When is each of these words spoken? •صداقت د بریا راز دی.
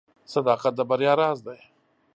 •صداقت 0.33 0.73
د 0.75 0.81
بریا 0.89 1.13
راز 1.21 1.39
دی. 1.47 1.59